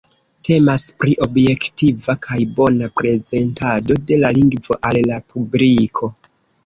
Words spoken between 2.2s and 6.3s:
kaj bona prezentado de la lingvo al la publiko.